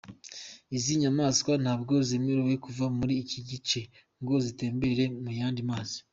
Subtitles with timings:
[0.75, 3.79] Izi nyamaswa ntabwo zemerewe kuva muri iki gice
[4.21, 5.97] ngo zitembere mu yandi mazi.